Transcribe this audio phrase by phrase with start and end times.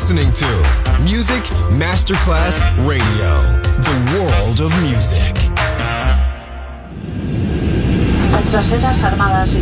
[0.00, 0.46] listening to
[1.02, 1.44] Music
[1.76, 3.42] Masterclass Radio,
[3.84, 5.34] the world of music.
[8.50, 9.60] Tras esas armadas y.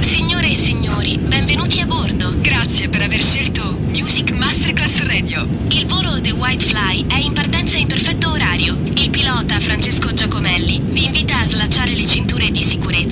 [0.00, 2.34] Signore e signori, benvenuti a bordo.
[2.42, 5.48] Grazie per aver scelto Music Masterclass Radio.
[5.68, 8.76] Il volo The White Fly è in partenza in perfetto orario.
[8.96, 13.11] Il pilota Francesco Giacomelli vi invita a slacciare le cinture di sicurezza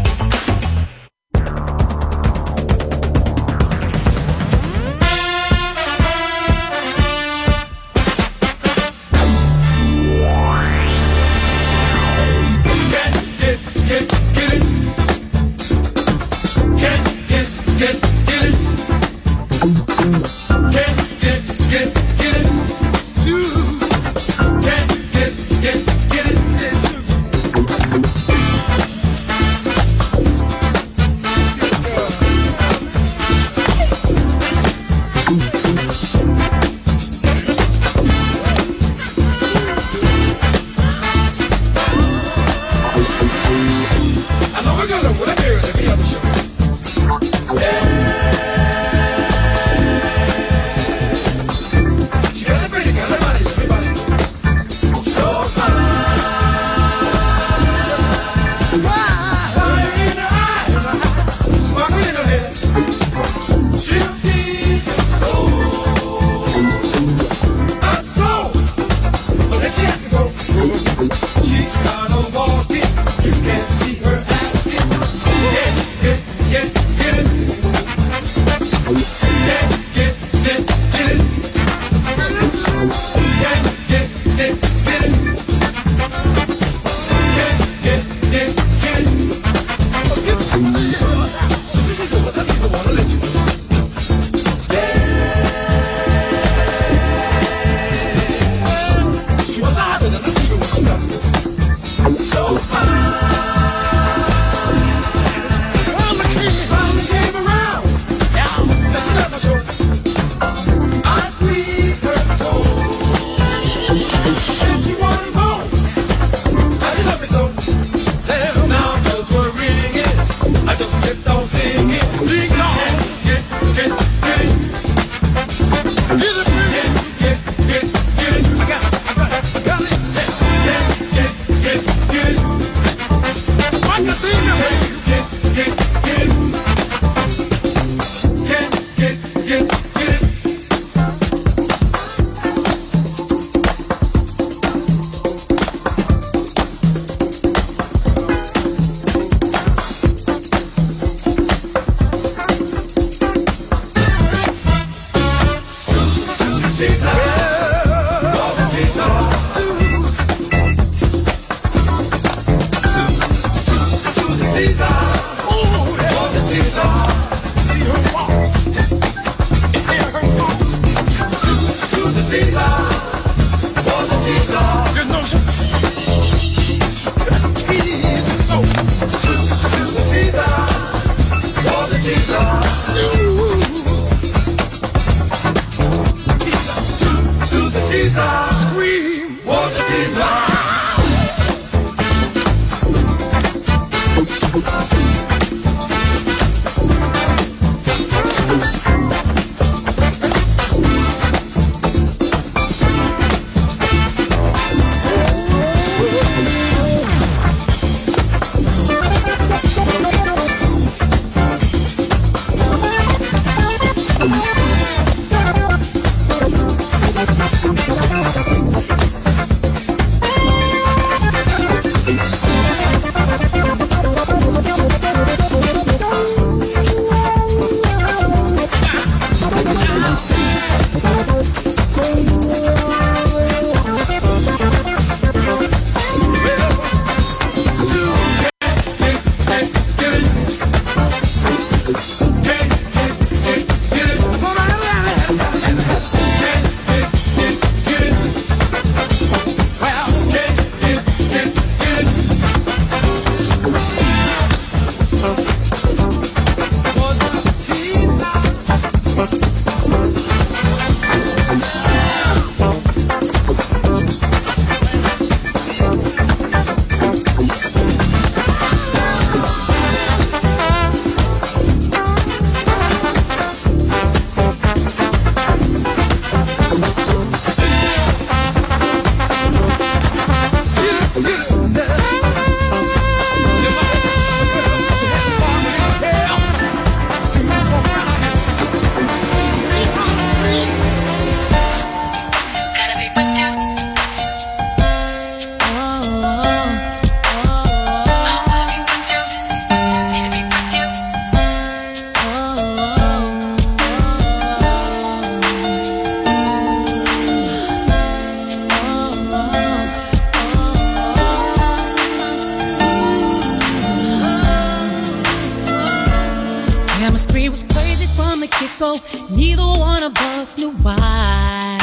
[317.31, 318.97] Three was crazy from the get go.
[319.33, 321.79] Neither one of us knew why.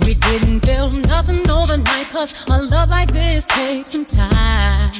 [0.00, 4.90] We didn't feel nothing overnight, cause a love like this takes some time.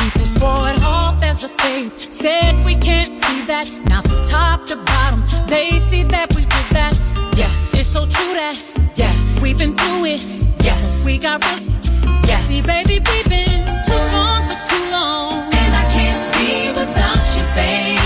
[0.00, 3.70] People swore it off as a phase, said we can't see that.
[3.88, 6.98] Now, from top to bottom, they see that we did that.
[7.36, 8.64] Yes, it's so true that,
[8.96, 10.26] yes, we've been through it.
[10.64, 11.68] Yes, we got real.
[12.26, 17.07] Yes, see, baby, we've been too strong for too long, and I can't be without
[17.58, 17.97] baby.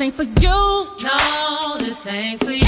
[0.00, 0.86] ain't for you.
[1.02, 2.67] No, this ain't for you.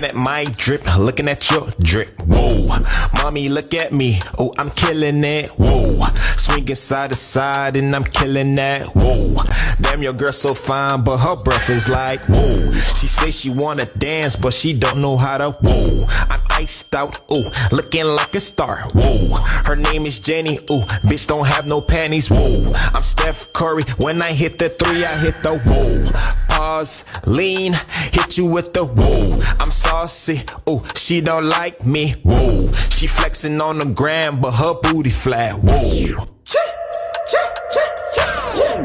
[0.00, 2.08] Looking at my drip, looking at your drip.
[2.20, 2.78] Whoa,
[3.22, 4.20] mommy, look at me.
[4.38, 5.50] Oh, I'm killing it.
[5.50, 8.86] Whoa, swinging side to side and I'm killing that.
[8.94, 9.42] Whoa,
[9.80, 12.72] damn, your girl so fine, but her breath is like whoa.
[12.98, 15.50] She say she wanna dance, but she don't know how to.
[15.50, 17.18] Whoa, I'm iced out.
[17.30, 18.88] Ooh, looking like a star.
[18.94, 19.36] Whoa,
[19.66, 20.58] her name is Jenny.
[20.70, 22.28] Ooh, bitch don't have no panties.
[22.28, 23.84] Whoa, I'm Steph Curry.
[23.98, 26.49] When I hit the three, I hit the whoa.
[26.80, 27.74] Pause, lean,
[28.10, 29.42] hit you with the whoa.
[29.60, 32.72] I'm saucy, ooh, she don't like me, whoa.
[32.88, 36.24] She flexing on the gram, but her booty flat, whoa.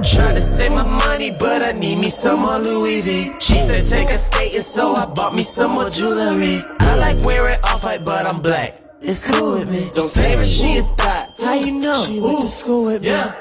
[0.03, 3.31] Try to save my money, but I need me some more Louis V.
[3.39, 6.65] She said take a skating, so I bought me some more jewelry.
[6.79, 8.84] I like wearing off-white, but I'm black.
[9.07, 9.91] It's cool with me.
[9.93, 11.29] Don't say her she a thought.
[11.39, 12.05] How you know?
[12.05, 13.09] She went to school with me.
[13.09, 13.33] Yeah.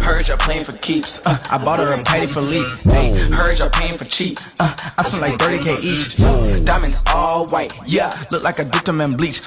[0.00, 1.20] Heard y'all playing for keeps.
[1.26, 2.64] Uh, I bought her a Patty for Lee.
[2.84, 4.40] Hey, heard y'all paying for cheap.
[4.58, 6.16] Uh, I spent like 30k each.
[6.64, 7.72] Diamonds all white.
[7.86, 9.40] Yeah, look like I dipped them in bleach.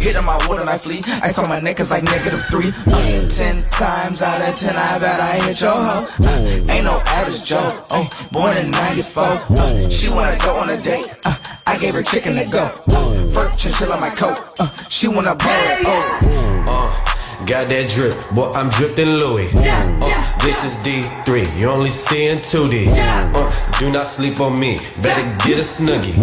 [0.00, 1.02] Hit on my water knife flee.
[1.22, 2.72] Ice on my neck is like negative three.
[2.86, 6.08] Uh, ten times out of ten, I bet I hit your hoe.
[6.24, 7.84] Uh, ain't no average Joe.
[7.90, 9.24] Oh, born in 94.
[9.24, 11.04] Uh, she wanna go on a date.
[11.26, 11.36] Uh,
[11.66, 12.68] I gave her chicken to go.
[13.32, 14.36] Fur chinchilla on my coat.
[14.60, 15.78] Uh, she wanna borrow it.
[15.84, 16.64] Oh.
[16.68, 19.48] Uh, got that drip, boy, I'm dripping in Louis.
[19.54, 22.88] Uh, this is D3, you only seeing 2D.
[23.34, 26.14] Uh, do not sleep on me, better get a snuggie.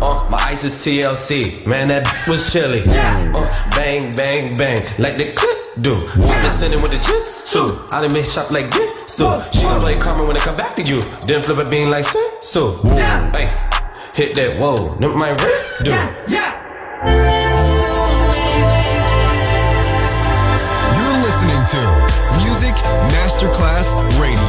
[0.00, 2.82] Uh, my ice is TLC, man, that was chilly.
[2.86, 5.94] Uh, bang, bang, bang, like the clip do.
[5.94, 7.84] I been sending with the jits too.
[7.90, 9.44] I done made shop like get so.
[9.52, 11.02] She gon' play karma when it come back to you.
[11.26, 12.76] Then flip a bean like sin so.
[13.34, 13.50] Hey,
[14.14, 16.33] hit that whoa, them my rip do.
[23.12, 24.44] Masterclass Radio.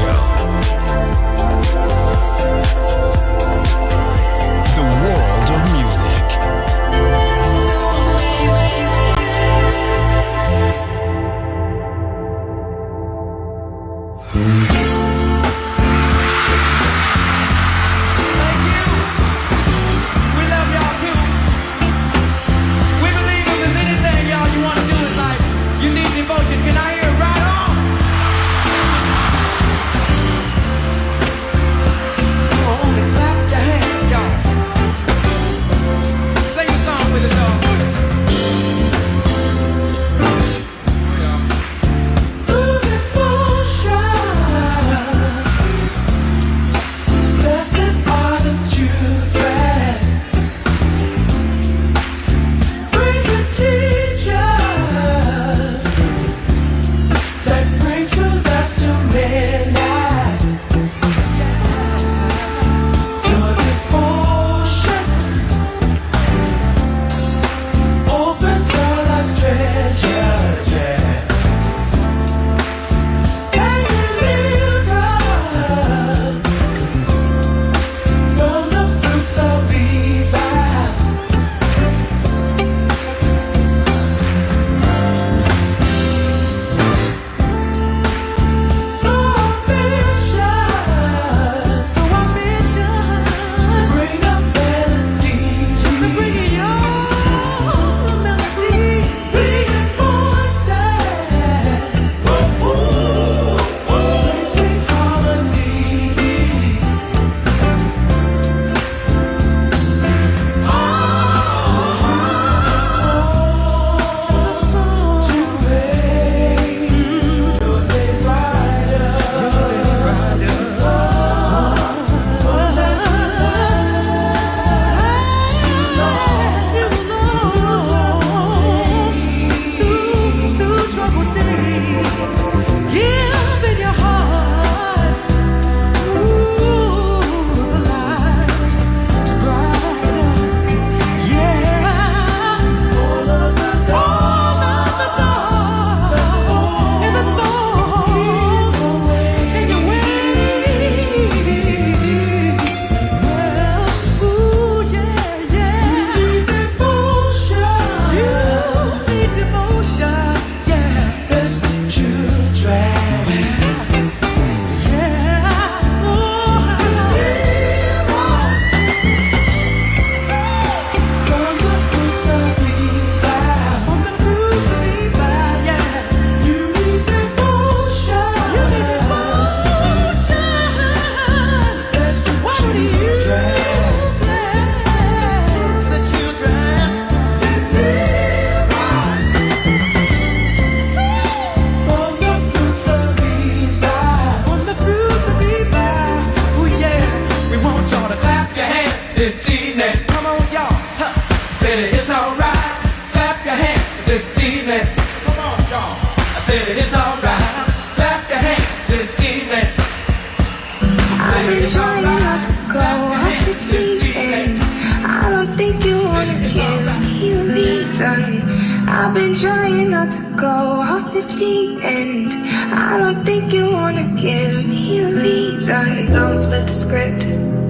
[219.05, 222.33] I've been trying not to go off the deep end.
[222.73, 225.85] I don't think you wanna give me a reason.
[225.97, 227.21] To go flip the script.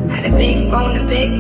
[0.10, 1.34] Had a big bone to pick.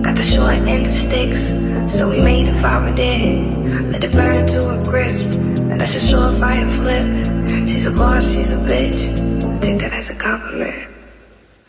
[0.00, 1.48] Got the short end of sticks.
[1.92, 3.90] So we made a fire dead.
[3.90, 5.26] Let it burn to a crisp.
[5.70, 7.66] And that's a surefire flip.
[7.66, 9.10] She's a boss, she's a bitch.
[9.60, 10.86] Take that as a compliment.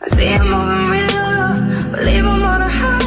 [0.00, 3.03] I see him moving real, believe I'm on a high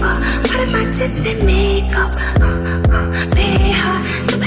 [0.00, 0.18] flavor.
[0.48, 2.12] Part of my tits and makeup.
[2.40, 4.00] Uh, uh, pay her.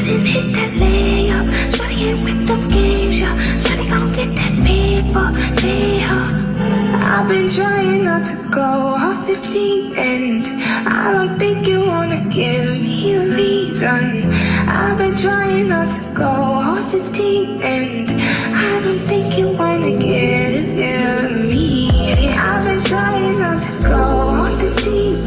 [0.06, 1.46] It hit that layup.
[1.74, 3.38] Shorty ain't with them games, yeah.
[3.58, 6.28] Shorty gon' get that paper, pay her.
[7.14, 10.48] I've been trying not to go off the deep end.
[10.86, 14.30] I don't think you wanna give me a reason.
[14.68, 18.12] I've been trying not to go off the deep end.
[18.12, 21.90] I don't think you wanna give, give me.
[22.38, 24.02] I've been trying not to go
[24.36, 25.23] off the deep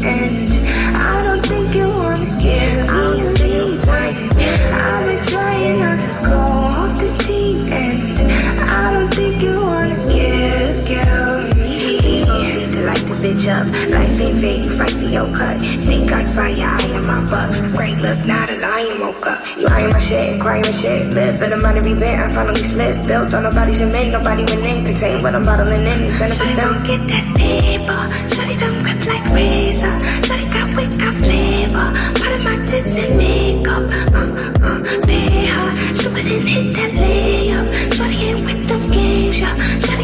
[13.47, 13.67] this.
[13.93, 15.61] Life ain't fair, you fight for your cut.
[15.87, 17.61] Think I spy your eye on my bucks.
[17.75, 19.39] Great look, not a lion woke up.
[19.57, 21.13] You eyeing my shit, crying my shit.
[21.13, 23.07] Live in a money rebent, I finally slipped.
[23.07, 24.85] Built on nobody's cement, nobody went in.
[24.85, 26.55] Contain what I'm bottling in, it's them.
[26.57, 28.01] don't get that paper.
[28.33, 29.95] Shawty don't rip like razor.
[30.27, 31.87] Shawty got wick, got flavor.
[32.19, 33.83] Part of my tits and makeup.
[34.13, 34.29] Uh,
[34.67, 35.69] uh, pay her.
[35.95, 37.67] She wouldn't hit that layup.
[37.95, 39.96] Shawty ain't with them games, yeah.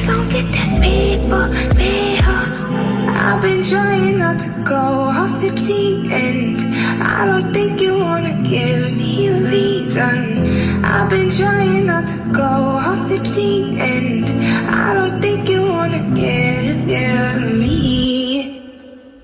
[4.64, 6.62] Go off the deep end.
[7.02, 10.44] I don't think you wanna give me a reason.
[10.84, 14.30] I've been trying not to go off the deep end.
[14.70, 18.62] I don't think you wanna give, give me.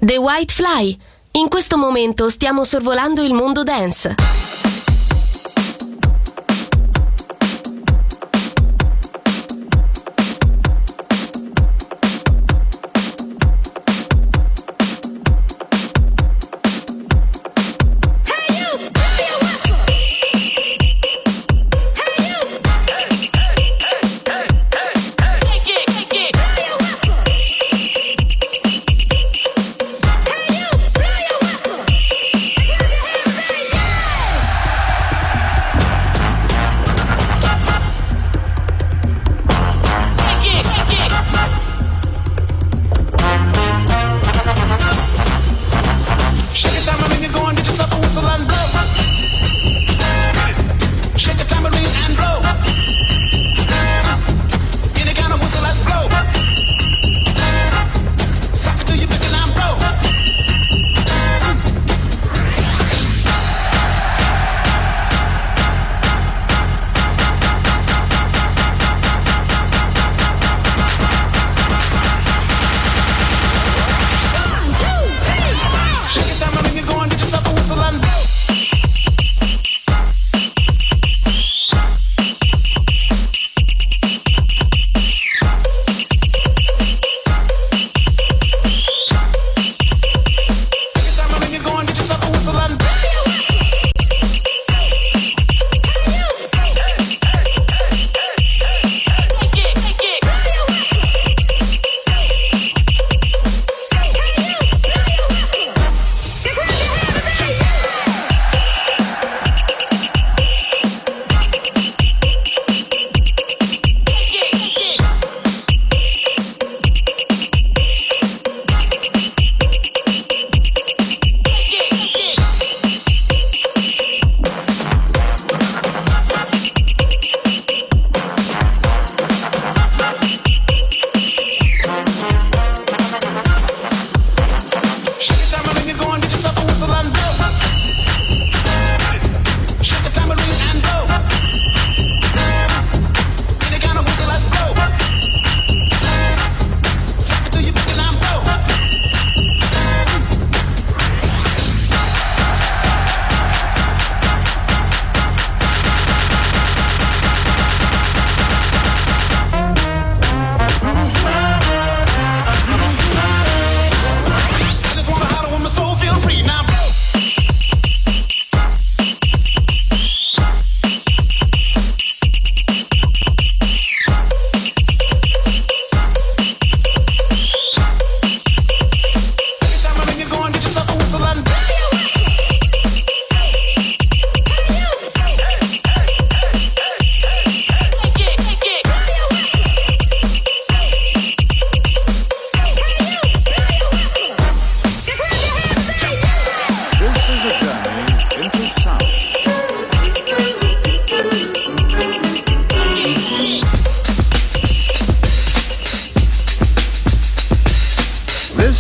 [0.02, 0.98] The White Fly.
[1.32, 4.49] In questo momento stiamo sorvolando il mondo dance.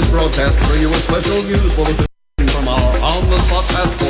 [0.00, 2.06] This broadcast bring you a special news bulletin
[2.48, 4.09] from our on-the-spot passport.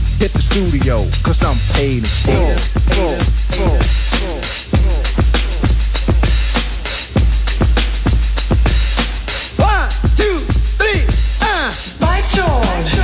[0.21, 2.53] Hit the studio, cause I'm paid in full.
[2.93, 3.17] full,
[3.57, 3.81] full,
[4.13, 4.41] full.
[9.65, 10.37] One, two,
[10.77, 11.07] three,
[11.41, 11.73] uh.
[11.99, 13.01] By George.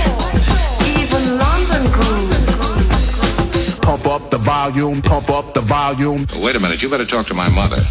[0.95, 3.79] Even London grooves.
[3.79, 6.27] Pump up the volume, pump up the volume.
[6.39, 7.83] Wait a minute, you better talk to my mother.